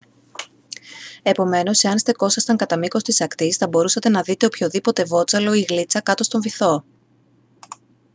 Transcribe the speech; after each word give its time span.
επομένως 1.21 1.83
εάν 1.83 1.99
στεκόσασταν 1.99 2.57
κατά 2.57 2.77
μήκος 2.77 3.03
της 3.03 3.21
ακτής 3.21 3.57
θα 3.57 3.67
μπορούσατε 3.67 4.09
να 4.09 4.21
δείτε 4.21 4.45
οποιοδήποτε 4.45 5.03
βότσαλο 5.03 5.53
ή 5.53 5.61
γλίτσα 5.69 6.01
κάτω 6.01 6.23
στον 6.23 6.41
βυθό 6.41 6.83